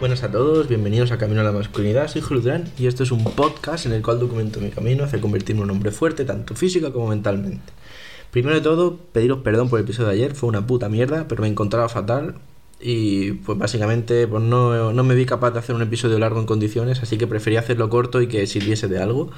Buenas 0.00 0.22
a 0.22 0.30
todos, 0.30 0.68
bienvenidos 0.68 1.10
a 1.10 1.18
Camino 1.18 1.40
a 1.40 1.44
la 1.44 1.50
Masculinidad, 1.50 2.06
soy 2.06 2.22
Julio 2.22 2.62
y 2.78 2.86
este 2.86 3.02
es 3.02 3.10
un 3.10 3.24
podcast 3.24 3.84
en 3.84 3.90
el 3.92 4.00
cual 4.00 4.20
documento 4.20 4.60
mi 4.60 4.70
camino 4.70 5.02
hacia 5.02 5.20
convertirme 5.20 5.62
en 5.62 5.64
un 5.64 5.70
hombre 5.72 5.90
fuerte, 5.90 6.24
tanto 6.24 6.54
física 6.54 6.92
como 6.92 7.08
mentalmente. 7.08 7.72
Primero 8.30 8.54
de 8.54 8.60
todo, 8.60 8.96
pediros 8.96 9.40
perdón 9.40 9.68
por 9.68 9.80
el 9.80 9.84
episodio 9.84 10.10
de 10.10 10.14
ayer, 10.14 10.36
fue 10.36 10.48
una 10.48 10.64
puta 10.64 10.88
mierda, 10.88 11.26
pero 11.26 11.42
me 11.42 11.48
encontraba 11.48 11.88
fatal 11.88 12.36
y 12.80 13.32
pues 13.32 13.58
básicamente 13.58 14.28
pues 14.28 14.40
no, 14.40 14.92
no 14.92 15.02
me 15.02 15.16
vi 15.16 15.26
capaz 15.26 15.50
de 15.50 15.58
hacer 15.58 15.74
un 15.74 15.82
episodio 15.82 16.16
largo 16.20 16.38
en 16.38 16.46
condiciones, 16.46 17.02
así 17.02 17.18
que 17.18 17.26
preferí 17.26 17.56
hacerlo 17.56 17.88
corto 17.88 18.22
y 18.22 18.28
que 18.28 18.46
sirviese 18.46 18.86
de 18.86 19.02
algo. 19.02 19.32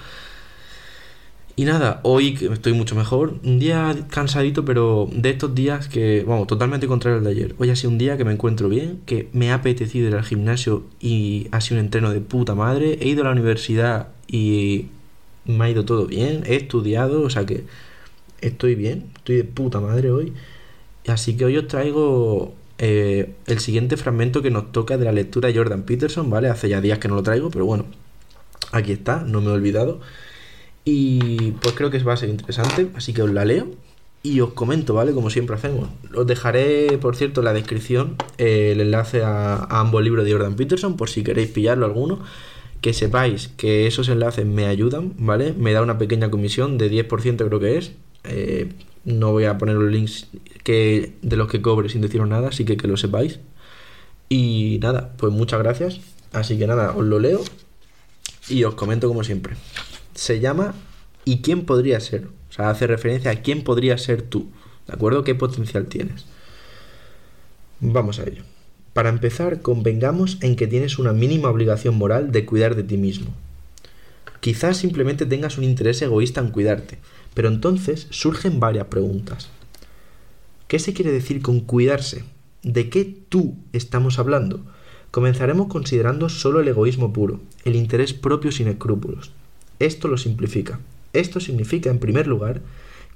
Y 1.56 1.64
nada, 1.64 2.00
hoy 2.04 2.38
estoy 2.52 2.72
mucho 2.72 2.94
mejor, 2.94 3.34
un 3.44 3.58
día 3.58 3.94
cansadito, 4.08 4.64
pero 4.64 5.08
de 5.12 5.30
estos 5.30 5.54
días 5.54 5.88
que, 5.88 6.24
vamos, 6.26 6.46
totalmente 6.46 6.86
contrario 6.86 7.18
al 7.18 7.24
de 7.24 7.30
ayer. 7.30 7.54
Hoy 7.58 7.70
ha 7.70 7.76
sido 7.76 7.90
un 7.90 7.98
día 7.98 8.16
que 8.16 8.24
me 8.24 8.32
encuentro 8.32 8.68
bien, 8.68 9.00
que 9.04 9.28
me 9.32 9.50
ha 9.50 9.56
apetecido 9.56 10.08
ir 10.08 10.14
al 10.14 10.24
gimnasio 10.24 10.84
y 11.00 11.48
ha 11.50 11.60
sido 11.60 11.78
un 11.78 11.86
entreno 11.86 12.12
de 12.12 12.20
puta 12.20 12.54
madre. 12.54 12.98
He 13.02 13.08
ido 13.08 13.22
a 13.22 13.24
la 13.26 13.32
universidad 13.32 14.08
y 14.26 14.86
me 15.44 15.64
ha 15.64 15.70
ido 15.70 15.84
todo 15.84 16.06
bien, 16.06 16.44
he 16.46 16.56
estudiado, 16.56 17.22
o 17.22 17.30
sea 17.30 17.44
que 17.44 17.64
estoy 18.40 18.74
bien, 18.74 19.10
estoy 19.16 19.36
de 19.36 19.44
puta 19.44 19.80
madre 19.80 20.10
hoy. 20.10 20.32
Así 21.08 21.36
que 21.36 21.44
hoy 21.44 21.56
os 21.58 21.66
traigo 21.66 22.54
eh, 22.78 23.34
el 23.46 23.58
siguiente 23.58 23.96
fragmento 23.96 24.40
que 24.40 24.50
nos 24.50 24.72
toca 24.72 24.96
de 24.96 25.04
la 25.04 25.12
lectura 25.12 25.48
de 25.48 25.54
Jordan 25.56 25.82
Peterson, 25.82 26.30
¿vale? 26.30 26.48
Hace 26.48 26.68
ya 26.68 26.80
días 26.80 26.98
que 26.98 27.08
no 27.08 27.16
lo 27.16 27.22
traigo, 27.22 27.50
pero 27.50 27.66
bueno, 27.66 27.84
aquí 28.72 28.92
está, 28.92 29.22
no 29.22 29.40
me 29.40 29.48
he 29.48 29.52
olvidado. 29.52 30.00
Y 30.84 31.52
pues 31.60 31.74
creo 31.74 31.90
que 31.90 31.98
va 32.00 32.14
a 32.14 32.16
ser 32.16 32.30
interesante, 32.30 32.88
así 32.94 33.12
que 33.12 33.22
os 33.22 33.30
la 33.30 33.44
leo 33.44 33.68
y 34.22 34.40
os 34.40 34.52
comento, 34.52 34.94
¿vale? 34.94 35.12
Como 35.12 35.30
siempre 35.30 35.56
hacemos. 35.56 35.88
Os 36.14 36.26
dejaré, 36.26 36.98
por 36.98 37.16
cierto, 37.16 37.40
en 37.40 37.46
la 37.46 37.52
descripción 37.52 38.16
eh, 38.38 38.72
el 38.72 38.80
enlace 38.80 39.22
a, 39.22 39.64
ambos 39.70 40.02
libros 40.02 40.24
de 40.24 40.32
Jordan 40.32 40.56
Peterson, 40.56 40.96
por 40.96 41.08
si 41.08 41.22
queréis 41.22 41.50
pillarlo 41.50 41.86
alguno. 41.86 42.20
Que 42.80 42.94
sepáis 42.94 43.48
que 43.48 43.86
esos 43.86 44.08
enlaces 44.08 44.46
me 44.46 44.66
ayudan, 44.66 45.12
¿vale? 45.18 45.52
Me 45.52 45.72
da 45.74 45.82
una 45.82 45.98
pequeña 45.98 46.30
comisión 46.30 46.78
de 46.78 46.90
10% 46.90 47.46
creo 47.46 47.60
que 47.60 47.76
es. 47.76 47.92
Eh, 48.24 48.72
no 49.04 49.32
voy 49.32 49.44
a 49.44 49.58
poner 49.58 49.76
los 49.76 49.90
links 49.90 50.28
que, 50.64 51.12
de 51.20 51.36
los 51.36 51.48
que 51.48 51.60
cobre 51.60 51.90
sin 51.90 52.00
deciros 52.00 52.26
nada, 52.28 52.48
así 52.48 52.64
que 52.64 52.78
que 52.78 52.88
lo 52.88 52.96
sepáis. 52.96 53.40
Y 54.30 54.78
nada, 54.80 55.12
pues 55.18 55.32
muchas 55.32 55.60
gracias. 55.60 56.00
Así 56.32 56.58
que 56.58 56.66
nada, 56.66 56.94
os 56.96 57.04
lo 57.04 57.18
leo 57.18 57.42
y 58.48 58.64
os 58.64 58.74
comento 58.74 59.08
como 59.08 59.24
siempre 59.24 59.56
se 60.20 60.38
llama 60.38 60.74
¿Y 61.24 61.40
quién 61.40 61.64
podría 61.64 61.98
ser? 61.98 62.26
O 62.50 62.52
sea, 62.52 62.68
hace 62.68 62.86
referencia 62.86 63.30
a 63.30 63.36
quién 63.36 63.64
podría 63.64 63.96
ser 63.96 64.20
tú. 64.20 64.50
¿De 64.86 64.92
acuerdo? 64.92 65.24
¿Qué 65.24 65.34
potencial 65.34 65.86
tienes? 65.86 66.26
Vamos 67.80 68.18
a 68.18 68.24
ello. 68.24 68.42
Para 68.92 69.08
empezar, 69.08 69.62
convengamos 69.62 70.36
en 70.42 70.56
que 70.56 70.66
tienes 70.66 70.98
una 70.98 71.14
mínima 71.14 71.48
obligación 71.48 71.96
moral 71.96 72.32
de 72.32 72.44
cuidar 72.44 72.76
de 72.76 72.82
ti 72.82 72.98
mismo. 72.98 73.34
Quizás 74.40 74.76
simplemente 74.76 75.24
tengas 75.24 75.56
un 75.56 75.64
interés 75.64 76.02
egoísta 76.02 76.42
en 76.42 76.50
cuidarte, 76.50 76.98
pero 77.32 77.48
entonces 77.48 78.06
surgen 78.10 78.60
varias 78.60 78.88
preguntas. 78.88 79.48
¿Qué 80.68 80.78
se 80.78 80.92
quiere 80.92 81.12
decir 81.12 81.40
con 81.40 81.60
cuidarse? 81.60 82.24
¿De 82.62 82.90
qué 82.90 83.06
tú 83.30 83.56
estamos 83.72 84.18
hablando? 84.18 84.66
Comenzaremos 85.12 85.68
considerando 85.68 86.28
solo 86.28 86.60
el 86.60 86.68
egoísmo 86.68 87.10
puro, 87.10 87.40
el 87.64 87.74
interés 87.74 88.12
propio 88.12 88.52
sin 88.52 88.68
escrúpulos. 88.68 89.32
Esto 89.80 90.06
lo 90.06 90.16
simplifica. 90.16 90.78
Esto 91.12 91.40
significa, 91.40 91.90
en 91.90 91.98
primer 91.98 92.28
lugar, 92.28 92.60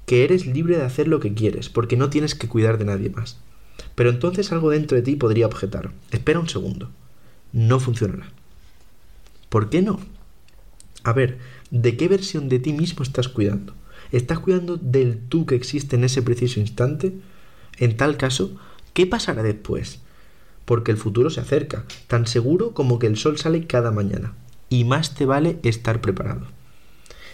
que 0.05 0.23
eres 0.23 0.45
libre 0.45 0.77
de 0.77 0.83
hacer 0.83 1.07
lo 1.07 1.19
que 1.19 1.33
quieres, 1.33 1.69
porque 1.69 1.95
no 1.95 2.09
tienes 2.09 2.35
que 2.35 2.49
cuidar 2.49 2.77
de 2.77 2.85
nadie 2.85 3.09
más. 3.09 3.37
Pero 3.95 4.09
entonces 4.09 4.51
algo 4.51 4.69
dentro 4.69 4.97
de 4.97 5.03
ti 5.03 5.15
podría 5.15 5.45
objetar. 5.45 5.91
Espera 6.11 6.39
un 6.39 6.49
segundo. 6.49 6.89
No 7.53 7.79
funcionará. 7.79 8.29
¿Por 9.49 9.69
qué 9.69 9.81
no? 9.81 9.99
A 11.03 11.13
ver, 11.13 11.37
¿de 11.71 11.95
qué 11.95 12.07
versión 12.07 12.49
de 12.49 12.59
ti 12.59 12.73
mismo 12.73 13.03
estás 13.03 13.29
cuidando? 13.29 13.73
¿Estás 14.11 14.39
cuidando 14.39 14.77
del 14.77 15.19
tú 15.19 15.45
que 15.45 15.55
existe 15.55 15.95
en 15.95 16.03
ese 16.03 16.21
preciso 16.21 16.59
instante? 16.59 17.13
En 17.77 17.95
tal 17.95 18.17
caso, 18.17 18.57
¿qué 18.93 19.05
pasará 19.05 19.43
después? 19.43 19.99
Porque 20.65 20.91
el 20.91 20.97
futuro 20.97 21.29
se 21.29 21.41
acerca, 21.41 21.85
tan 22.07 22.27
seguro 22.27 22.73
como 22.73 22.97
que 22.97 23.07
el 23.07 23.17
sol 23.17 23.37
sale 23.37 23.67
cada 23.67 23.91
mañana. 23.91 24.33
Y 24.69 24.83
más 24.83 25.15
te 25.15 25.25
vale 25.25 25.59
estar 25.63 26.01
preparado. 26.01 26.47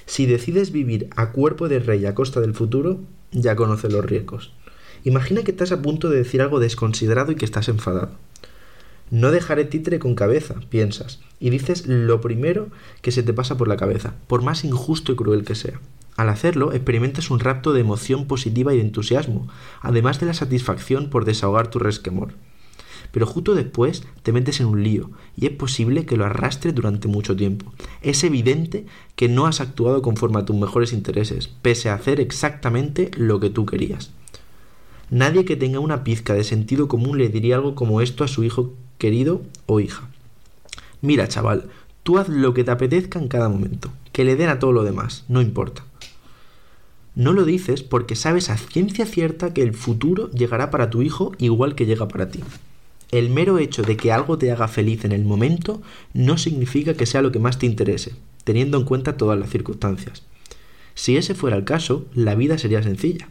Si 0.06 0.26
decides 0.26 0.72
vivir 0.72 1.10
a 1.16 1.32
cuerpo 1.32 1.70
de 1.70 1.80
rey 1.80 2.06
a 2.06 2.16
costa 2.16 2.42
del 2.42 2.54
futuro, 2.54 3.00
ya 3.32 3.56
conoces 3.56 3.92
los 3.94 4.04
riesgos. 4.04 4.52
Imagina 5.04 5.44
que 5.44 5.52
estás 5.52 5.72
a 5.72 5.82
punto 5.82 6.10
de 6.10 6.18
decir 6.18 6.42
algo 6.42 6.60
desconsiderado 6.60 7.32
y 7.32 7.36
que 7.36 7.46
estás 7.46 7.70
enfadado. 7.70 8.12
No 9.10 9.32
dejaré 9.32 9.66
títere 9.66 10.00
con 10.00 10.16
cabeza, 10.16 10.56
piensas, 10.70 11.20
y 11.40 11.50
dices 11.50 11.88
lo 11.88 12.22
primero 12.22 12.70
que 13.02 13.12
se 13.12 13.24
te 13.24 13.34
pasa 13.34 13.58
por 13.58 13.68
la 13.68 13.78
cabeza, 13.78 14.14
por 14.28 14.42
más 14.42 14.64
injusto 14.64 15.12
y 15.12 15.16
cruel 15.16 15.44
que 15.44 15.56
sea. 15.56 15.80
Al 16.18 16.30
hacerlo, 16.30 16.74
experimentas 16.74 17.32
un 17.32 17.40
rapto 17.40 17.74
de 17.74 17.82
emoción 17.82 18.28
positiva 18.28 18.74
y 18.74 18.78
de 18.78 18.84
entusiasmo, 18.84 19.48
además 19.82 20.20
de 20.20 20.28
la 20.28 20.34
satisfacción 20.34 21.10
por 21.10 21.26
desahogar 21.26 21.70
tu 21.70 21.80
resquemor 21.80 22.34
pero 23.12 23.26
justo 23.26 23.56
después 23.56 24.04
te 24.24 24.32
metes 24.32 24.60
en 24.60 24.68
un 24.68 24.84
lío 24.84 25.12
y 25.36 25.46
es 25.46 25.52
posible 25.52 26.06
que 26.06 26.18
lo 26.18 26.26
arrastres 26.26 26.76
durante 26.76 27.08
mucho 27.08 27.36
tiempo. 27.36 27.74
Es 28.02 28.24
evidente 28.24 28.86
que 29.16 29.30
no 29.30 29.46
has 29.46 29.62
actuado 29.62 30.02
conforme 30.02 30.40
a 30.40 30.46
tus 30.46 30.56
mejores 30.56 30.94
intereses, 30.94 31.50
pese 31.62 31.90
a 31.90 31.96
hacer 31.96 32.20
exactamente 32.20 33.12
lo 33.16 33.40
que 33.40 33.50
tú 33.50 33.66
querías. 33.66 34.12
Nadie 35.10 35.44
que 35.44 35.58
tenga 35.58 35.80
una 35.80 36.04
pizca 36.04 36.34
de 36.34 36.44
sentido 36.44 36.88
común 36.88 37.18
le 37.18 37.30
diría 37.30 37.56
algo 37.56 37.76
como 37.76 38.02
esto 38.02 38.24
a 38.24 38.30
su 38.30 38.44
hijo 38.44 38.74
querido 38.98 39.42
o 39.66 39.80
hija. 39.80 40.08
Mira, 41.02 41.28
chaval, 41.28 41.70
tú 42.04 42.18
haz 42.18 42.30
lo 42.30 42.54
que 42.54 42.64
te 42.64 42.72
apetezca 42.72 43.20
en 43.20 43.28
cada 43.28 43.50
momento, 43.50 43.92
que 44.14 44.24
le 44.24 44.36
den 44.36 44.50
a 44.50 44.60
todo 44.60 44.72
lo 44.72 44.84
demás, 44.84 45.26
no 45.28 45.42
importa. 45.42 45.84
No 47.14 47.34
lo 47.34 47.44
dices 47.44 47.84
porque 47.84 48.16
sabes 48.16 48.50
a 48.50 48.58
ciencia 48.58 49.06
cierta 49.06 49.54
que 49.54 49.64
el 49.64 49.74
futuro 49.74 50.32
llegará 50.32 50.72
para 50.72 50.90
tu 50.90 51.02
hijo 51.02 51.34
igual 51.40 51.76
que 51.76 51.86
llega 51.86 52.08
para 52.08 52.30
ti. 52.30 52.40
El 53.12 53.30
mero 53.30 53.60
hecho 53.60 53.82
de 53.84 53.98
que 53.98 54.12
algo 54.12 54.38
te 54.38 54.52
haga 54.52 54.70
feliz 54.70 55.04
en 55.04 55.12
el 55.12 55.26
momento 55.26 55.82
no 56.14 56.38
significa 56.38 56.94
que 56.94 57.06
sea 57.06 57.22
lo 57.22 57.32
que 57.32 57.40
más 57.40 57.60
te 57.60 57.66
interese, 57.66 58.14
teniendo 58.46 58.78
en 58.78 58.86
cuenta 58.86 59.18
todas 59.18 59.38
las 59.38 59.50
circunstancias. 59.50 60.24
Si 60.96 61.18
ese 61.18 61.36
fuera 61.36 61.58
el 61.58 61.66
caso, 61.66 62.06
la 62.14 62.36
vida 62.36 62.58
sería 62.58 62.84
sencilla. 62.84 63.28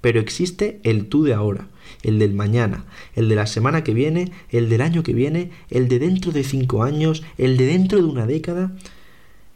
Pero 0.00 0.18
existe 0.18 0.80
el 0.82 1.06
tú 1.06 1.22
de 1.22 1.34
ahora, 1.34 1.68
el 2.02 2.18
del 2.18 2.34
mañana, 2.34 2.84
el 3.14 3.28
de 3.28 3.36
la 3.36 3.46
semana 3.46 3.84
que 3.84 3.94
viene, 3.94 4.32
el 4.50 4.68
del 4.68 4.80
año 4.80 5.04
que 5.04 5.14
viene, 5.14 5.52
el 5.70 5.86
de 5.86 6.00
dentro 6.00 6.32
de 6.32 6.42
cinco 6.42 6.82
años, 6.82 7.22
el 7.38 7.56
de 7.56 7.66
dentro 7.66 7.98
de 7.98 8.04
una 8.04 8.26
década, 8.26 8.72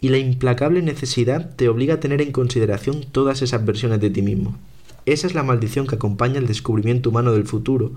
y 0.00 0.10
la 0.10 0.18
implacable 0.18 0.82
necesidad 0.82 1.56
te 1.56 1.68
obliga 1.68 1.94
a 1.94 2.00
tener 2.00 2.22
en 2.22 2.30
consideración 2.30 3.04
todas 3.10 3.42
esas 3.42 3.64
versiones 3.64 4.00
de 4.00 4.10
ti 4.10 4.22
mismo. 4.22 4.56
Esa 5.04 5.26
es 5.26 5.34
la 5.34 5.42
maldición 5.42 5.88
que 5.88 5.96
acompaña 5.96 6.38
el 6.38 6.46
descubrimiento 6.46 7.10
humano 7.10 7.32
del 7.32 7.46
futuro, 7.46 7.92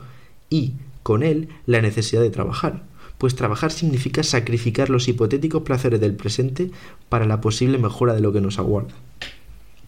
y, 0.50 0.74
con 1.10 1.24
él 1.24 1.48
la 1.66 1.82
necesidad 1.82 2.22
de 2.22 2.30
trabajar, 2.30 2.84
pues 3.18 3.34
trabajar 3.34 3.72
significa 3.72 4.22
sacrificar 4.22 4.92
los 4.92 5.08
hipotéticos 5.08 5.64
placeres 5.64 6.00
del 6.00 6.14
presente 6.14 6.70
para 7.10 7.26
la 7.26 7.42
posible 7.42 7.80
mejora 7.80 8.14
de 8.14 8.20
lo 8.20 8.32
que 8.32 8.42
nos 8.42 8.60
aguarda. 8.60 8.94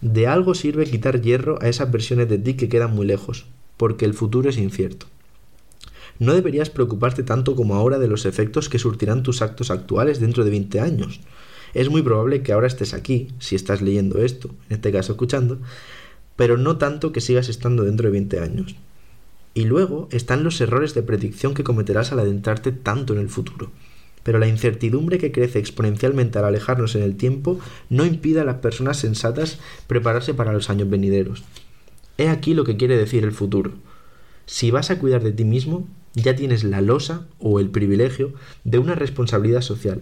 De 0.02 0.26
algo 0.26 0.56
sirve 0.56 0.90
quitar 0.90 1.22
hierro 1.22 1.60
a 1.62 1.70
esas 1.70 1.92
versiones 1.92 2.28
de 2.28 2.40
ti 2.40 2.56
que 2.56 2.70
quedan 2.70 2.96
muy 2.96 3.06
lejos, 3.06 3.46
porque 3.78 4.06
el 4.06 4.16
futuro 4.16 4.50
es 4.50 4.58
incierto. 4.58 5.06
No 6.18 6.34
deberías 6.34 6.72
preocuparte 6.72 7.22
tanto 7.22 7.56
como 7.56 7.76
ahora 7.76 8.00
de 8.00 8.08
los 8.08 8.26
efectos 8.26 8.68
que 8.68 8.80
surtirán 8.80 9.22
tus 9.22 9.44
actos 9.44 9.70
actuales 9.70 10.20
dentro 10.20 10.44
de 10.44 10.50
20 10.50 10.80
años. 10.80 11.20
Es 11.76 11.92
muy 11.92 12.02
probable 12.02 12.42
que 12.42 12.52
ahora 12.52 12.66
estés 12.66 12.96
aquí, 12.96 13.28
si 13.38 13.56
estás 13.56 13.84
leyendo 13.84 14.24
esto, 14.24 14.50
en 14.70 14.78
este 14.78 14.92
caso 14.92 15.12
escuchando, 15.12 15.60
pero 16.36 16.58
no 16.58 16.80
tanto 16.80 17.12
que 17.12 17.22
sigas 17.22 17.48
estando 17.48 17.84
dentro 17.84 18.08
de 18.08 18.14
20 18.14 18.40
años. 18.40 18.76
Y 19.54 19.66
luego 19.66 20.08
están 20.12 20.44
los 20.44 20.60
errores 20.62 20.94
de 20.94 21.04
predicción 21.04 21.54
que 21.54 21.64
cometerás 21.64 22.12
al 22.12 22.20
adentrarte 22.20 22.72
tanto 22.72 23.14
en 23.14 23.20
el 23.20 23.30
futuro. 23.30 23.72
Pero 24.24 24.40
la 24.40 24.48
incertidumbre 24.48 25.18
que 25.18 25.32
crece 25.32 25.60
exponencialmente 25.60 26.38
al 26.40 26.46
alejarnos 26.46 26.96
en 26.96 27.04
el 27.04 27.18
tiempo 27.18 27.60
no 27.90 28.06
impide 28.06 28.40
a 28.40 28.46
las 28.46 28.58
personas 28.58 28.98
sensatas 28.98 29.60
prepararse 29.88 30.34
para 30.34 30.54
los 30.54 30.70
años 30.70 30.90
venideros. 30.90 31.44
He 32.18 32.30
aquí 32.30 32.54
lo 32.54 32.64
que 32.64 32.78
quiere 32.78 32.98
decir 32.98 33.24
el 33.24 33.32
futuro. 33.32 33.72
Si 34.46 34.70
vas 34.72 34.92
a 34.92 35.00
cuidar 35.00 35.24
de 35.24 35.32
ti 35.32 35.44
mismo, 35.44 35.88
ya 36.14 36.36
tienes 36.36 36.64
la 36.64 36.82
losa 36.82 37.28
o 37.40 37.60
el 37.60 37.70
privilegio 37.70 38.34
de 38.64 38.80
una 38.80 38.96
responsabilidad 38.96 39.62
social. 39.62 40.02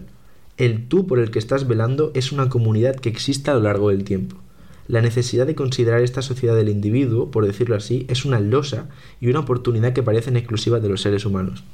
El 0.56 0.88
tú 0.88 1.06
por 1.06 1.18
el 1.18 1.30
que 1.30 1.38
estás 1.38 1.66
velando 1.66 2.10
es 2.14 2.32
una 2.32 2.48
comunidad 2.48 2.96
que 2.96 3.08
existe 3.08 3.50
a 3.50 3.54
lo 3.54 3.60
largo 3.60 3.90
del 3.90 4.04
tiempo. 4.04 4.36
La 4.88 5.00
necesidad 5.00 5.46
de 5.46 5.54
considerar 5.54 6.02
esta 6.02 6.22
sociedad 6.22 6.56
del 6.56 6.68
individuo, 6.68 7.30
por 7.30 7.46
decirlo 7.46 7.76
así, 7.76 8.06
es 8.08 8.24
una 8.24 8.40
losa 8.40 8.88
y 9.20 9.28
una 9.28 9.40
oportunidad 9.40 9.92
que 9.92 10.02
parecen 10.02 10.36
exclusivas 10.36 10.82
de 10.82 10.88
los 10.88 11.02
seres 11.02 11.24
humanos. 11.24 11.64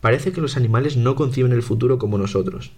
Parece 0.00 0.32
que 0.32 0.40
los 0.40 0.56
animales 0.56 0.96
no 0.96 1.14
conciben 1.14 1.52
el 1.52 1.62
futuro 1.62 1.98
como 1.98 2.18
nosotros. 2.18 2.72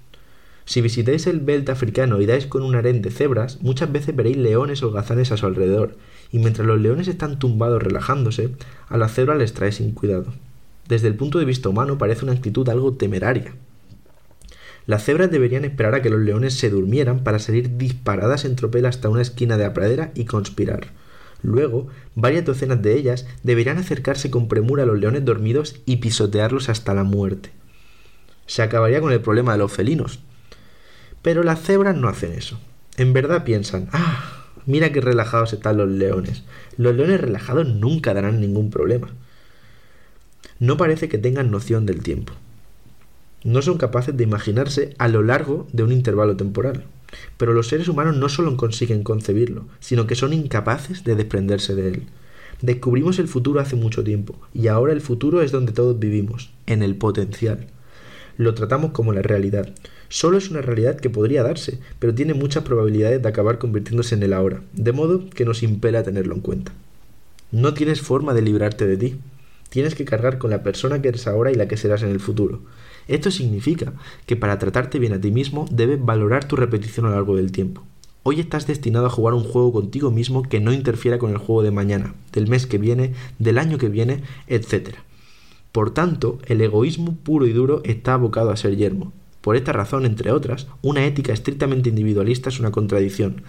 Si 0.67 0.81
visitáis 0.81 1.27
el 1.27 1.41
belt 1.41 1.69
africano 1.69 2.21
y 2.21 2.27
dais 2.27 2.47
con 2.47 2.63
un 2.63 2.75
harén 2.75 3.03
de 3.03 3.11
cebras, 3.11 3.61
muchas 3.61 3.93
veces 3.93 4.17
veréis 4.17 4.37
leones 4.37 4.83
o 4.83 4.89
holgazanes 4.89 5.31
a 5.31 5.37
su 5.37 5.47
alrededor, 5.47 5.97
y 6.33 6.39
mientras 6.39 6.67
los 6.67 6.81
leones 6.81 7.09
están 7.09 7.39
tumbados 7.39 7.83
relajándose, 7.83 8.51
a 8.89 8.97
las 8.97 9.15
cebras 9.15 9.39
les 9.39 9.53
trae 9.53 9.73
sin 9.73 9.93
cuidado. 9.93 10.33
Desde 10.89 11.09
el 11.09 11.17
punto 11.17 11.39
de 11.39 11.45
vista 11.45 11.69
humano 11.69 11.99
parece 11.99 12.25
una 12.25 12.35
actitud 12.35 12.69
algo 12.69 12.95
temeraria. 12.95 13.55
Las 14.87 15.05
cebras 15.05 15.31
deberían 15.31 15.65
esperar 15.65 15.95
a 15.95 16.03
que 16.03 16.11
los 16.11 16.21
leones 16.21 16.55
se 16.55 16.71
durmieran 16.71 17.25
para 17.25 17.39
salir 17.39 17.77
disparadas 17.79 18.45
en 18.45 18.57
tropel 18.57 18.87
hasta 18.87 19.09
una 19.09 19.23
esquina 19.23 19.57
de 19.57 19.65
la 19.65 19.73
pradera 19.73 20.13
y 20.15 20.27
conspirar. 20.27 20.89
Luego, 21.43 21.89
varias 22.15 22.45
docenas 22.45 22.83
de 22.83 22.97
ellas 22.97 23.27
deberían 23.43 23.79
acercarse 23.79 24.31
con 24.31 24.49
premura 24.49 24.83
a 24.83 24.87
los 24.87 24.99
leones 24.99 25.25
dormidos 25.25 25.81
y 25.87 25.97
pisotearlos 25.97 26.69
hasta 26.69 26.95
la 26.95 27.05
muerte. 27.05 27.51
Se 28.47 28.63
acabaría 28.63 29.01
con 29.01 29.13
el 29.13 29.21
problema 29.21 29.53
de 29.53 29.59
los 29.59 29.73
felinos. 29.73 30.21
Pero 31.23 31.43
las 31.43 31.63
cebras 31.63 31.97
no 31.97 32.09
hacen 32.09 32.33
eso. 32.33 32.59
En 32.97 33.13
verdad 33.13 33.45
piensan, 33.45 33.89
ah, 33.93 34.47
mira 34.67 34.93
qué 34.93 35.01
relajados 35.01 35.53
están 35.53 35.79
los 35.79 35.89
leones. 35.89 36.45
Los 36.77 36.95
leones 36.95 37.21
relajados 37.21 37.67
nunca 37.67 38.15
darán 38.15 38.41
ningún 38.41 38.71
problema. 38.71 39.09
No 40.59 40.77
parece 40.77 41.09
que 41.09 41.19
tengan 41.19 41.51
noción 41.51 41.87
del 41.87 42.03
tiempo. 42.03 42.35
No 43.45 43.63
son 43.63 43.79
capaces 43.79 44.17
de 44.17 44.25
imaginarse 44.25 44.95
a 44.99 45.09
lo 45.09 45.23
largo 45.23 45.69
de 45.73 45.83
un 45.83 45.93
intervalo 45.93 46.37
temporal. 46.37 46.85
Pero 47.37 47.53
los 47.53 47.69
seres 47.69 47.89
humanos 47.89 48.17
no 48.17 48.29
solo 48.29 48.57
consiguen 48.57 49.05
concebirlo, 49.05 49.67
sino 49.81 50.07
que 50.07 50.15
son 50.15 50.33
incapaces 50.33 51.05
de 51.05 51.15
desprenderse 51.15 51.75
de 51.75 51.89
él. 51.89 52.03
Descubrimos 52.63 53.19
el 53.19 53.29
futuro 53.29 53.61
hace 53.61 53.77
mucho 53.77 54.03
tiempo, 54.03 54.37
y 54.55 54.69
ahora 54.69 54.93
el 54.93 55.01
futuro 55.01 55.43
es 55.43 55.53
donde 55.53 55.73
todos 55.73 55.99
vivimos, 55.99 56.51
en 56.67 56.83
el 56.83 56.97
potencial. 56.97 57.67
Lo 58.37 58.55
tratamos 58.55 58.93
como 58.93 59.13
la 59.13 59.23
realidad. 59.23 59.69
Solo 60.09 60.39
es 60.39 60.51
una 60.51 60.63
realidad 60.63 60.97
que 60.97 61.11
podría 61.11 61.43
darse, 61.43 61.79
pero 61.99 62.15
tiene 62.15 62.35
muchas 62.35 62.65
probabilidades 62.65 63.23
de 63.23 63.29
acabar 63.29 63.59
convirtiéndose 63.59 64.15
en 64.15 64.23
el 64.23 64.33
ahora, 64.33 64.63
de 64.73 64.93
modo 64.93 65.29
que 65.29 65.45
nos 65.45 65.63
impela 65.63 66.01
a 66.01 66.03
tenerlo 66.03 66.35
en 66.35 66.41
cuenta. 66.41 66.73
No 67.53 67.75
tienes 67.75 68.01
forma 68.01 68.35
de 68.35 68.43
librarte 68.43 68.87
de 68.87 68.97
ti. 68.97 69.17
Tienes 69.69 69.95
que 69.95 70.05
cargar 70.05 70.39
con 70.39 70.51
la 70.51 70.63
persona 70.63 71.03
que 71.03 71.09
eres 71.09 71.27
ahora 71.27 71.53
y 71.53 71.55
la 71.55 71.69
que 71.69 71.77
serás 71.77 72.03
en 72.03 72.11
el 72.11 72.21
futuro. 72.21 72.63
Esto 73.09 73.31
significa 73.31 73.93
que 74.27 74.37
para 74.37 74.59
tratarte 74.59 74.99
bien 74.99 75.13
a 75.13 75.21
ti 75.21 75.31
mismo 75.31 75.67
debes 75.71 76.03
valorar 76.05 76.47
tu 76.47 76.57
repetición 76.57 77.07
a 77.07 77.11
lo 77.11 77.17
largo 77.17 77.37
del 77.37 77.53
tiempo. 77.53 77.83
Hoy 78.23 78.41
estás 78.41 78.67
destinado 78.67 79.07
a 79.07 79.11
jugar 79.11 79.35
un 79.35 79.45
juego 79.45 79.73
contigo 79.73 80.11
mismo 80.11 80.43
que 80.43 80.61
no 80.61 80.73
interfiera 80.73 81.19
con 81.19 81.31
el 81.31 81.39
juego 81.39 81.63
de 81.63 81.71
mañana, 81.71 82.15
del 82.33 82.49
mes 82.49 82.67
que 82.67 82.79
viene, 82.79 83.13
del 83.39 83.59
año 83.59 83.77
que 83.77 83.91
viene, 83.91 84.23
etc. 84.47 84.95
Por 85.73 85.93
tanto, 85.93 86.39
el 86.47 86.63
egoísmo 86.63 87.17
puro 87.17 87.47
y 87.47 87.53
duro 87.53 87.83
está 87.85 88.15
abocado 88.15 88.51
a 88.51 88.57
ser 88.57 88.77
yermo. 88.77 89.13
Por 89.43 89.57
esta 89.57 89.75
razón, 89.75 90.07
entre 90.07 90.33
otras, 90.33 90.69
una 90.81 91.05
ética 91.05 91.35
estrictamente 91.35 91.91
individualista 91.91 92.49
es 92.49 92.61
una 92.61 92.71
contradicción. 92.71 93.43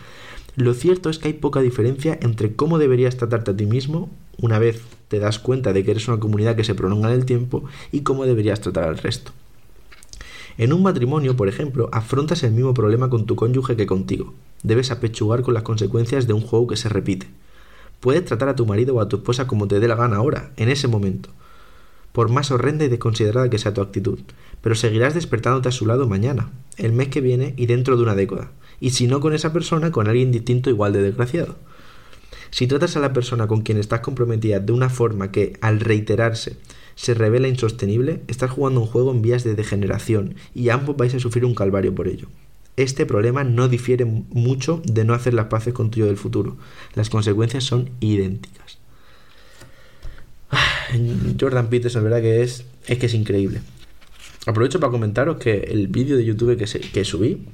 Lo 0.58 0.74
cierto 0.74 1.10
es 1.10 1.20
que 1.20 1.30
hay 1.30 1.34
poca 1.34 1.62
diferencia 1.62 2.18
entre 2.22 2.54
cómo 2.54 2.78
deberías 2.78 3.16
tratarte 3.16 3.52
a 3.52 3.58
ti 3.58 3.66
mismo 3.66 4.10
una 4.38 4.60
vez 4.60 4.82
te 5.08 5.20
das 5.20 5.40
cuenta 5.40 5.72
de 5.72 5.84
que 5.86 5.92
eres 5.92 6.08
una 6.08 6.20
comunidad 6.20 6.56
que 6.56 6.64
se 6.64 6.76
prolonga 6.76 7.10
en 7.10 7.16
el 7.16 7.26
tiempo 7.26 7.64
y 7.92 8.02
cómo 8.02 8.26
deberías 8.26 8.60
tratar 8.60 8.86
al 8.86 8.98
resto. 8.98 9.32
En 10.58 10.72
un 10.72 10.84
matrimonio, 10.84 11.36
por 11.36 11.50
ejemplo, 11.50 11.90
afrontas 11.92 12.44
el 12.44 12.54
mismo 12.54 12.74
problema 12.74 13.10
con 13.10 13.26
tu 13.26 13.36
cónyuge 13.36 13.76
que 13.76 13.86
contigo. 13.86 14.34
Debes 14.64 14.90
apechugar 14.90 15.42
con 15.42 15.54
las 15.54 15.64
consecuencias 15.64 16.28
de 16.28 16.34
un 16.34 16.42
juego 16.42 16.68
que 16.68 16.78
se 16.78 16.88
repite. 16.88 17.28
Puedes 18.00 18.24
tratar 18.24 18.48
a 18.48 18.56
tu 18.56 18.66
marido 18.66 18.96
o 18.96 19.02
a 19.02 19.10
tu 19.10 19.18
esposa 19.18 19.48
como 19.48 19.68
te 19.68 19.80
dé 19.82 19.88
la 19.88 19.96
gana 19.96 20.18
ahora, 20.18 20.52
en 20.56 20.70
ese 20.70 20.88
momento, 20.88 21.30
por 22.14 22.30
más 22.30 22.52
horrenda 22.52 22.86
y 22.86 22.88
desconsiderada 22.88 23.50
que 23.50 23.58
sea 23.58 23.74
tu 23.74 23.82
actitud, 23.82 24.20
pero 24.62 24.76
seguirás 24.76 25.14
despertándote 25.14 25.70
a 25.70 25.74
su 25.74 25.86
lado 25.86 26.08
mañana, 26.08 26.50
el 26.78 26.94
mes 26.94 27.10
que 27.10 27.20
viene 27.20 27.54
y 27.58 27.66
dentro 27.66 27.98
de 27.98 28.04
una 28.04 28.16
década, 28.16 28.52
y 28.80 28.92
si 28.92 29.08
no 29.08 29.20
con 29.20 29.34
esa 29.34 29.52
persona, 29.52 29.92
con 29.92 30.08
alguien 30.08 30.32
distinto 30.32 30.70
igual 30.70 30.94
de 30.94 31.02
desgraciado. 31.02 31.58
Si 32.52 32.68
tratas 32.68 32.96
a 32.96 33.02
la 33.02 33.12
persona 33.12 33.48
con 33.48 33.64
quien 33.64 33.78
estás 33.78 34.00
comprometida 34.00 34.62
de 34.62 34.72
una 34.72 34.90
forma 34.90 35.32
que, 35.32 35.58
al 35.60 35.82
reiterarse, 35.82 36.58
se 36.96 37.14
revela 37.14 37.48
insostenible, 37.48 38.22
estás 38.28 38.52
jugando 38.52 38.82
un 38.82 38.88
juego 38.88 39.12
en 39.12 39.22
vías 39.22 39.44
de 39.44 39.56
degeneración 39.56 40.36
y 40.54 40.70
ambos 40.70 40.98
vais 40.98 41.14
a 41.14 41.20
sufrir 41.20 41.46
un 41.46 41.56
calvario 41.56 41.94
por 41.94 42.08
ello. 42.08 42.28
Este 42.78 43.06
problema 43.06 43.44
no 43.44 43.68
difiere 43.68 44.06
mucho 44.06 44.82
de 44.86 45.06
no 45.06 45.14
hacer 45.14 45.34
las 45.34 45.46
paces 45.46 45.74
con 45.74 45.92
tuyo 45.92 46.08
del 46.08 46.18
futuro. 46.18 46.58
Las 46.94 47.10
consecuencias 47.10 47.64
son 47.64 47.90
idénticas. 48.02 48.80
Ah, 50.52 50.88
Jordan 51.40 51.70
Peterson, 51.70 52.04
verdad 52.04 52.22
que 52.22 52.44
es, 52.44 52.66
es 52.88 52.98
que 52.98 53.06
es 53.06 53.14
increíble. 53.14 53.62
Aprovecho 54.46 54.80
para 54.80 54.92
comentaros 54.92 55.38
que 55.38 55.58
el 55.58 55.88
vídeo 55.88 56.18
de 56.18 56.26
YouTube 56.26 56.58
que, 56.58 56.66
que 56.66 57.06
subí 57.06 57.46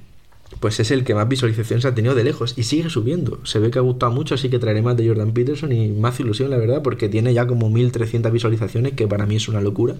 pues 0.59 0.79
es 0.79 0.91
el 0.91 1.03
que 1.03 1.15
más 1.15 1.27
visualizaciones 1.27 1.85
ha 1.85 1.95
tenido 1.95 2.13
de 2.13 2.23
lejos 2.23 2.53
y 2.57 2.63
sigue 2.63 2.89
subiendo. 2.89 3.39
Se 3.45 3.59
ve 3.59 3.71
que 3.71 3.79
ha 3.79 3.81
gustado 3.81 4.11
mucho, 4.11 4.35
así 4.35 4.49
que 4.49 4.59
traeré 4.59 4.81
más 4.81 4.97
de 4.97 5.07
Jordan 5.07 5.33
Peterson 5.33 5.71
y 5.71 5.89
más 5.89 6.19
ilusión, 6.19 6.49
la 6.49 6.57
verdad, 6.57 6.81
porque 6.83 7.09
tiene 7.09 7.33
ya 7.33 7.47
como 7.47 7.69
1300 7.69 8.31
visualizaciones, 8.31 8.93
que 8.93 9.07
para 9.07 9.25
mí 9.25 9.35
es 9.35 9.47
una 9.47 9.61
locura. 9.61 9.95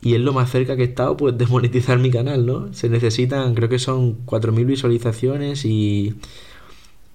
Y 0.00 0.14
es 0.14 0.20
lo 0.20 0.32
más 0.32 0.50
cerca 0.50 0.76
que 0.76 0.82
he 0.82 0.86
estado, 0.86 1.16
pues, 1.16 1.36
de 1.36 1.46
monetizar 1.46 1.98
mi 1.98 2.10
canal, 2.10 2.46
¿no? 2.46 2.72
Se 2.72 2.88
necesitan, 2.88 3.54
creo 3.54 3.68
que 3.68 3.78
son 3.78 4.14
4000 4.26 4.64
visualizaciones 4.64 5.64
y, 5.64 6.14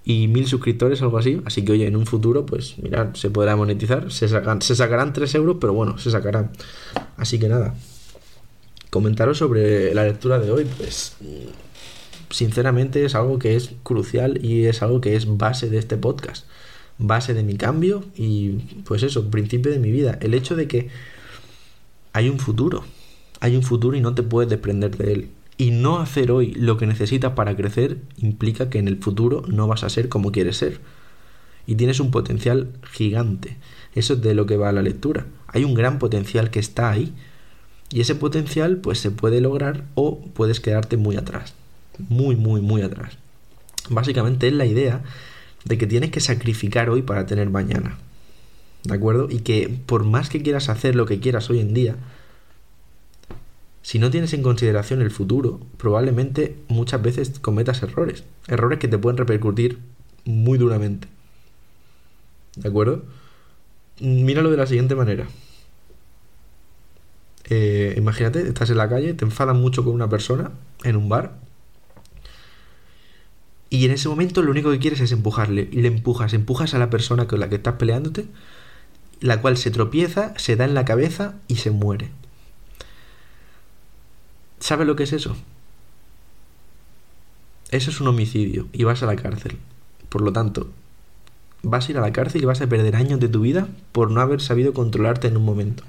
y 0.04 0.28
1000 0.28 0.46
suscriptores, 0.46 1.00
algo 1.02 1.18
así. 1.18 1.40
Así 1.44 1.64
que, 1.64 1.72
oye, 1.72 1.86
en 1.86 1.96
un 1.96 2.06
futuro, 2.06 2.44
pues, 2.44 2.76
mirad, 2.82 3.14
se 3.14 3.30
podrá 3.30 3.56
monetizar. 3.56 4.10
Se, 4.12 4.28
sacan, 4.28 4.60
se 4.60 4.76
sacarán 4.76 5.12
3 5.12 5.34
euros, 5.36 5.56
pero 5.60 5.72
bueno, 5.72 5.98
se 5.98 6.10
sacarán. 6.10 6.50
Así 7.16 7.38
que 7.38 7.48
nada. 7.48 7.74
Comentaros 8.90 9.38
sobre 9.38 9.94
la 9.94 10.04
lectura 10.04 10.38
de 10.38 10.50
hoy, 10.50 10.66
pues 10.76 11.16
sinceramente 12.34 13.04
es 13.04 13.14
algo 13.14 13.38
que 13.38 13.54
es 13.54 13.70
crucial 13.84 14.44
y 14.44 14.64
es 14.64 14.82
algo 14.82 15.00
que 15.00 15.14
es 15.14 15.38
base 15.38 15.70
de 15.70 15.78
este 15.78 15.96
podcast, 15.96 16.46
base 16.98 17.32
de 17.32 17.44
mi 17.44 17.56
cambio 17.56 18.04
y 18.16 18.50
pues 18.84 19.04
eso, 19.04 19.30
principio 19.30 19.70
de 19.70 19.78
mi 19.78 19.92
vida. 19.92 20.18
El 20.20 20.34
hecho 20.34 20.56
de 20.56 20.66
que 20.66 20.88
hay 22.12 22.28
un 22.28 22.40
futuro, 22.40 22.82
hay 23.38 23.54
un 23.54 23.62
futuro 23.62 23.96
y 23.96 24.00
no 24.00 24.16
te 24.16 24.24
puedes 24.24 24.50
desprender 24.50 24.96
de 24.96 25.12
él. 25.12 25.30
Y 25.56 25.70
no 25.70 26.00
hacer 26.00 26.32
hoy 26.32 26.52
lo 26.54 26.76
que 26.76 26.88
necesitas 26.88 27.34
para 27.34 27.54
crecer 27.54 27.98
implica 28.16 28.68
que 28.68 28.80
en 28.80 28.88
el 28.88 28.96
futuro 28.96 29.44
no 29.46 29.68
vas 29.68 29.84
a 29.84 29.88
ser 29.88 30.08
como 30.08 30.32
quieres 30.32 30.56
ser. 30.56 30.80
Y 31.68 31.76
tienes 31.76 32.00
un 32.00 32.10
potencial 32.10 32.72
gigante. 32.90 33.56
Eso 33.94 34.14
es 34.14 34.22
de 34.22 34.34
lo 34.34 34.46
que 34.46 34.56
va 34.56 34.72
la 34.72 34.82
lectura. 34.82 35.26
Hay 35.46 35.62
un 35.62 35.74
gran 35.74 36.00
potencial 36.00 36.50
que 36.50 36.58
está 36.58 36.90
ahí. 36.90 37.14
Y 37.90 38.00
ese 38.00 38.16
potencial 38.16 38.78
pues 38.78 38.98
se 38.98 39.12
puede 39.12 39.40
lograr 39.40 39.84
o 39.94 40.20
puedes 40.34 40.58
quedarte 40.58 40.96
muy 40.96 41.16
atrás 41.16 41.54
muy, 41.98 42.36
muy, 42.36 42.60
muy 42.60 42.82
atrás. 42.82 43.16
Básicamente 43.88 44.48
es 44.48 44.54
la 44.54 44.66
idea 44.66 45.02
de 45.64 45.78
que 45.78 45.86
tienes 45.86 46.10
que 46.10 46.20
sacrificar 46.20 46.90
hoy 46.90 47.02
para 47.02 47.26
tener 47.26 47.50
mañana. 47.50 47.98
¿De 48.84 48.94
acuerdo? 48.94 49.28
Y 49.30 49.40
que 49.40 49.78
por 49.86 50.04
más 50.04 50.28
que 50.28 50.42
quieras 50.42 50.68
hacer 50.68 50.94
lo 50.94 51.06
que 51.06 51.20
quieras 51.20 51.48
hoy 51.50 51.60
en 51.60 51.72
día, 51.72 51.96
si 53.82 53.98
no 53.98 54.10
tienes 54.10 54.32
en 54.32 54.42
consideración 54.42 55.02
el 55.02 55.10
futuro, 55.10 55.60
probablemente 55.76 56.56
muchas 56.68 57.02
veces 57.02 57.38
cometas 57.38 57.82
errores. 57.82 58.24
Errores 58.46 58.78
que 58.78 58.88
te 58.88 58.98
pueden 58.98 59.18
repercutir 59.18 59.78
muy 60.24 60.58
duramente. 60.58 61.08
¿De 62.56 62.68
acuerdo? 62.68 63.04
Míralo 64.00 64.50
de 64.50 64.56
la 64.56 64.66
siguiente 64.66 64.94
manera. 64.94 65.26
Eh, 67.50 67.94
imagínate, 67.96 68.46
estás 68.48 68.70
en 68.70 68.78
la 68.78 68.88
calle, 68.88 69.12
te 69.12 69.24
enfadas 69.24 69.56
mucho 69.56 69.84
con 69.84 69.92
una 69.92 70.08
persona 70.08 70.52
en 70.82 70.96
un 70.96 71.08
bar 71.08 71.43
y 73.74 73.84
en 73.86 73.90
ese 73.90 74.08
momento 74.08 74.40
lo 74.40 74.52
único 74.52 74.70
que 74.70 74.78
quieres 74.78 75.00
es 75.00 75.10
empujarle. 75.10 75.68
Y 75.72 75.80
le 75.80 75.88
empujas, 75.88 76.32
empujas 76.32 76.74
a 76.74 76.78
la 76.78 76.90
persona 76.90 77.26
con 77.26 77.40
la 77.40 77.48
que 77.48 77.56
estás 77.56 77.74
peleándote, 77.74 78.26
la 79.20 79.40
cual 79.40 79.56
se 79.56 79.72
tropieza, 79.72 80.32
se 80.36 80.54
da 80.54 80.64
en 80.64 80.74
la 80.74 80.84
cabeza 80.84 81.34
y 81.48 81.56
se 81.56 81.72
muere. 81.72 82.10
¿Sabes 84.60 84.86
lo 84.86 84.94
que 84.94 85.02
es 85.02 85.12
eso? 85.12 85.36
Eso 87.72 87.90
es 87.90 88.00
un 88.00 88.06
homicidio 88.06 88.68
y 88.72 88.84
vas 88.84 89.02
a 89.02 89.06
la 89.06 89.16
cárcel. 89.16 89.58
Por 90.08 90.22
lo 90.22 90.32
tanto, 90.32 90.70
vas 91.64 91.88
a 91.88 91.90
ir 91.90 91.98
a 91.98 92.00
la 92.00 92.12
cárcel 92.12 92.42
y 92.42 92.44
vas 92.44 92.60
a 92.60 92.68
perder 92.68 92.94
años 92.94 93.18
de 93.18 93.28
tu 93.28 93.40
vida 93.40 93.66
por 93.90 94.12
no 94.12 94.20
haber 94.20 94.40
sabido 94.40 94.72
controlarte 94.72 95.26
en 95.26 95.36
un 95.36 95.44
momento. 95.44 95.82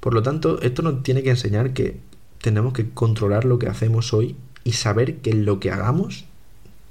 Por 0.00 0.14
lo 0.14 0.22
tanto, 0.22 0.62
esto 0.62 0.80
nos 0.80 1.02
tiene 1.02 1.22
que 1.22 1.30
enseñar 1.30 1.74
que 1.74 2.00
tenemos 2.40 2.72
que 2.72 2.88
controlar 2.88 3.44
lo 3.44 3.58
que 3.58 3.68
hacemos 3.68 4.14
hoy 4.14 4.36
y 4.64 4.72
saber 4.72 5.18
que 5.18 5.34
lo 5.34 5.60
que 5.60 5.70
hagamos 5.70 6.24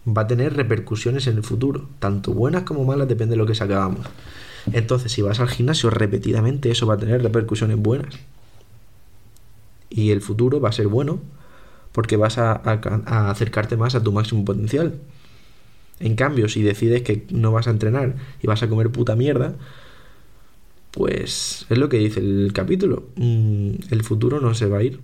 va 0.08 0.24
a 0.24 0.28
tener 0.28 0.56
repercusiones 0.56 1.28
en 1.28 1.38
el 1.38 1.44
futuro, 1.44 1.90
tanto 2.00 2.34
buenas 2.34 2.64
como 2.64 2.86
malas, 2.86 3.08
depende 3.08 3.34
de 3.34 3.38
lo 3.38 3.46
que 3.46 3.56
sacamos. 3.56 4.06
Entonces, 4.72 5.12
si 5.12 5.22
vas 5.22 5.40
al 5.40 5.50
gimnasio 5.50 5.90
repetidamente, 5.90 6.72
eso 6.72 6.88
va 6.88 6.96
a 6.96 6.98
tener 6.98 7.22
repercusiones 7.22 7.78
buenas. 7.78 8.16
Y 9.90 10.12
el 10.12 10.22
futuro 10.22 10.60
va 10.60 10.70
a 10.70 10.74
ser 10.74 10.88
bueno 10.88 11.20
porque 11.92 12.18
vas 12.18 12.38
a, 12.38 12.54
acercarte 13.30 13.78
más 13.78 13.96
a 13.96 14.04
tu 14.04 14.12
máximo 14.12 14.46
potencial. 14.46 15.00
En 16.00 16.16
cambio, 16.16 16.48
si 16.48 16.62
decides 16.62 17.02
que 17.02 17.26
no 17.32 17.52
vas 17.52 17.68
a 17.68 17.72
entrenar 17.72 18.16
y 18.42 18.48
vas 18.48 18.62
a 18.62 18.70
comer 18.70 18.92
puta 18.92 19.16
mierda, 19.16 19.56
pues 20.92 21.66
es 21.70 21.78
lo 21.78 21.90
que 21.90 21.98
dice 21.98 22.20
el 22.20 22.52
capítulo. 22.54 23.06
Mm, 23.16 23.72
el 23.90 24.04
futuro 24.04 24.40
no 24.40 24.54
se 24.54 24.68
va 24.68 24.80
a 24.80 24.84
ir. 24.84 25.00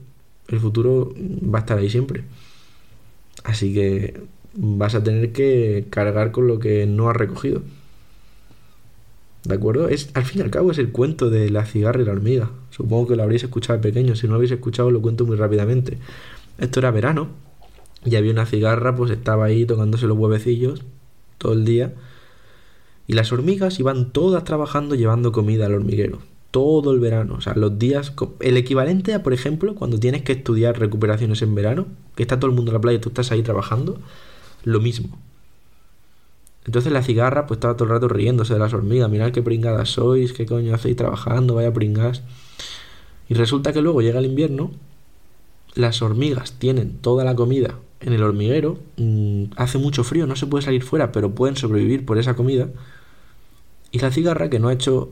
El 0.47 0.59
futuro 0.59 1.13
va 1.17 1.59
a 1.59 1.61
estar 1.61 1.77
ahí 1.77 1.89
siempre. 1.89 2.25
Así 3.43 3.73
que 3.73 4.21
vas 4.55 4.95
a 4.95 5.03
tener 5.03 5.31
que 5.31 5.87
cargar 5.89 6.31
con 6.31 6.47
lo 6.47 6.59
que 6.59 6.85
no 6.85 7.09
has 7.09 7.15
recogido. 7.15 7.61
¿De 9.43 9.55
acuerdo? 9.55 9.89
Es, 9.89 10.09
al 10.13 10.23
fin 10.23 10.39
y 10.39 10.43
al 10.43 10.51
cabo 10.51 10.71
es 10.71 10.77
el 10.77 10.91
cuento 10.91 11.29
de 11.29 11.49
la 11.49 11.65
cigarra 11.65 12.01
y 12.01 12.05
la 12.05 12.13
hormiga. 12.13 12.51
Supongo 12.69 13.07
que 13.07 13.15
lo 13.15 13.23
habréis 13.23 13.43
escuchado 13.43 13.77
de 13.77 13.83
pequeño. 13.83 14.15
Si 14.15 14.25
no 14.25 14.33
lo 14.33 14.37
habéis 14.37 14.51
escuchado, 14.51 14.89
lo 14.89 15.01
cuento 15.01 15.25
muy 15.25 15.35
rápidamente. 15.35 15.97
Esto 16.57 16.79
era 16.79 16.91
verano. 16.91 17.27
Y 18.05 18.15
había 18.15 18.31
una 18.31 18.45
cigarra, 18.45 18.95
pues 18.95 19.11
estaba 19.11 19.45
ahí 19.45 19.65
tocándose 19.65 20.07
los 20.07 20.17
huevecillos 20.17 20.83
todo 21.37 21.53
el 21.53 21.65
día. 21.65 21.93
Y 23.05 23.13
las 23.13 23.33
hormigas 23.33 23.79
iban 23.79 24.11
todas 24.11 24.45
trabajando 24.45 24.95
llevando 24.95 25.33
comida 25.33 25.65
al 25.65 25.73
hormiguero. 25.73 26.19
Todo 26.51 26.93
el 26.93 26.99
verano. 26.99 27.35
O 27.35 27.41
sea, 27.41 27.53
los 27.55 27.77
días. 27.77 28.13
El 28.39 28.55
equivalente 28.55 29.13
a, 29.13 29.23
por 29.23 29.33
ejemplo, 29.33 29.75
cuando 29.75 29.99
tienes 29.99 30.21
que 30.21 30.31
estudiar 30.31 30.79
recuperaciones 30.79 31.41
en 31.41 31.53
verano, 31.53 31.87
que 32.15 32.23
está 32.23 32.39
todo 32.39 32.49
el 32.49 32.55
mundo 32.55 32.71
en 32.71 32.75
la 32.75 32.81
playa 32.81 32.97
y 32.97 33.01
tú 33.01 33.09
estás 33.09 33.31
ahí 33.33 33.43
trabajando, 33.43 33.99
lo 34.63 34.79
mismo. 34.79 35.17
Entonces 36.65 36.91
la 36.91 37.03
cigarra 37.03 37.45
pues 37.45 37.57
estaba 37.57 37.75
todo 37.75 37.85
el 37.85 37.91
rato 37.91 38.07
riéndose 38.07 38.53
de 38.53 38.59
las 38.59 38.73
hormigas, 38.73 39.09
mirad 39.09 39.31
qué 39.31 39.41
pringadas 39.41 39.89
sois, 39.89 40.33
qué 40.33 40.45
coño 40.45 40.73
hacéis 40.73 40.95
trabajando, 40.95 41.55
vaya 41.55 41.73
pringas. 41.73 42.23
Y 43.27 43.33
resulta 43.33 43.73
que 43.73 43.81
luego 43.81 44.01
llega 44.01 44.19
el 44.19 44.25
invierno, 44.25 44.71
las 45.75 46.01
hormigas 46.01 46.53
tienen 46.53 46.97
toda 46.99 47.23
la 47.23 47.35
comida 47.35 47.75
en 47.99 48.13
el 48.13 48.23
hormiguero, 48.23 48.79
mm, 48.97 49.45
hace 49.55 49.77
mucho 49.77 50.03
frío, 50.03 50.27
no 50.27 50.35
se 50.35 50.47
puede 50.47 50.63
salir 50.63 50.83
fuera, 50.83 51.11
pero 51.11 51.33
pueden 51.35 51.55
sobrevivir 51.55 52.05
por 52.05 52.17
esa 52.17 52.35
comida. 52.35 52.69
Y 53.91 53.99
la 53.99 54.11
cigarra, 54.11 54.49
que 54.49 54.59
no 54.59 54.69
ha 54.69 54.73
hecho 54.73 55.09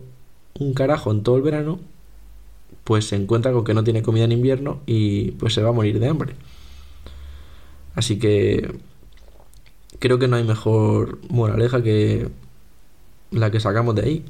un 0.60 0.74
carajo 0.74 1.12
en 1.12 1.24
todo 1.24 1.38
el 1.38 1.42
verano, 1.42 1.80
pues 2.84 3.06
se 3.08 3.16
encuentra 3.16 3.52
con 3.52 3.64
que 3.64 3.74
no 3.74 3.84
tiene 3.84 4.04
comida 4.04 4.26
en 4.26 4.32
invierno 4.32 4.82
y 4.86 5.32
pues 5.32 5.54
se 5.54 5.62
va 5.62 5.70
a 5.70 5.74
morir 5.74 6.00
de 6.00 6.08
hambre. 6.08 6.36
Así 7.96 8.20
que 8.20 8.80
creo 10.02 10.18
que 10.20 10.28
no 10.28 10.36
hay 10.36 10.44
mejor 10.44 11.20
moraleja 11.30 11.84
que 11.84 12.28
la 13.30 13.52
que 13.52 13.60
sacamos 13.62 13.96
de 13.96 14.02
ahí. 14.02 14.26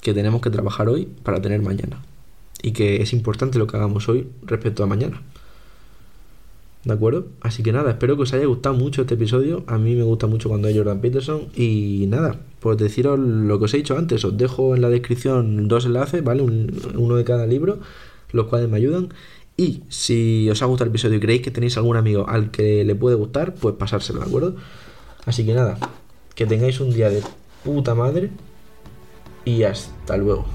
Que 0.00 0.14
tenemos 0.14 0.40
que 0.40 0.48
trabajar 0.48 0.88
hoy 0.88 1.06
para 1.24 1.42
tener 1.42 1.60
mañana. 1.60 2.00
Y 2.62 2.70
que 2.70 3.02
es 3.02 3.12
importante 3.12 3.58
lo 3.58 3.66
que 3.66 3.76
hagamos 3.76 4.08
hoy 4.08 4.28
respecto 4.42 4.82
a 4.84 4.86
mañana. 4.86 5.20
¿De 6.84 6.94
acuerdo? 6.94 7.26
Así 7.42 7.62
que 7.62 7.72
nada, 7.72 7.90
espero 7.90 8.16
que 8.16 8.22
os 8.22 8.32
haya 8.32 8.46
gustado 8.46 8.76
mucho 8.76 9.02
este 9.02 9.14
episodio. 9.14 9.64
A 9.66 9.76
mí 9.76 9.96
me 9.96 10.04
gusta 10.04 10.28
mucho 10.28 10.48
cuando 10.48 10.68
hay 10.68 10.76
Jordan 10.78 11.00
Peterson. 11.00 11.48
Y 11.54 12.06
nada, 12.08 12.40
pues 12.60 12.78
deciros 12.78 13.18
lo 13.18 13.58
que 13.58 13.64
os 13.64 13.74
he 13.74 13.78
dicho 13.78 13.98
antes. 13.98 14.24
Os 14.24 14.38
dejo 14.38 14.76
en 14.76 14.82
la 14.82 14.88
descripción 14.88 15.66
dos 15.66 15.84
enlaces, 15.84 16.22
¿vale? 16.22 16.42
uno 16.42 17.16
de 17.16 17.24
cada 17.24 17.46
libro, 17.46 17.80
los 18.32 18.46
cuales 18.46 18.70
me 18.70 18.76
ayudan. 18.76 19.08
Y 19.60 19.82
si 19.90 20.48
os 20.48 20.62
ha 20.62 20.64
gustado 20.64 20.86
el 20.86 20.92
episodio 20.92 21.18
y 21.18 21.20
creéis 21.20 21.42
que 21.42 21.50
tenéis 21.50 21.76
algún 21.76 21.98
amigo 21.98 22.26
al 22.26 22.50
que 22.50 22.82
le 22.82 22.94
puede 22.94 23.14
gustar, 23.14 23.54
pues 23.54 23.74
pasárselo, 23.74 24.20
¿de 24.20 24.26
acuerdo? 24.26 24.56
Así 25.26 25.44
que 25.44 25.52
nada, 25.52 25.76
que 26.34 26.46
tengáis 26.46 26.80
un 26.80 26.94
día 26.94 27.10
de 27.10 27.22
puta 27.62 27.94
madre 27.94 28.30
y 29.44 29.64
hasta 29.64 30.16
luego. 30.16 30.46